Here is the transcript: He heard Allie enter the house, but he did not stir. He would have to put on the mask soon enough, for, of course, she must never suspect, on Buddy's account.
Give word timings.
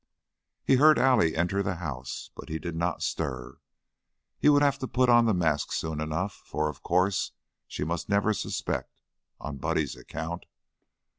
He 0.63 0.77
heard 0.77 0.97
Allie 0.97 1.35
enter 1.35 1.61
the 1.61 1.75
house, 1.75 2.31
but 2.33 2.49
he 2.49 2.57
did 2.57 2.75
not 2.75 3.03
stir. 3.03 3.59
He 4.39 4.49
would 4.49 4.63
have 4.63 4.79
to 4.79 4.87
put 4.87 5.09
on 5.09 5.25
the 5.27 5.33
mask 5.35 5.71
soon 5.71 6.01
enough, 6.01 6.41
for, 6.43 6.67
of 6.69 6.81
course, 6.81 7.33
she 7.67 7.83
must 7.83 8.09
never 8.09 8.33
suspect, 8.33 8.89
on 9.39 9.57
Buddy's 9.57 9.95
account. 9.95 10.47